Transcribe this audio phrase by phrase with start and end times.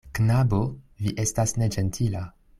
[0.19, 0.61] Knabo,
[1.03, 2.27] vi estas neĝentila.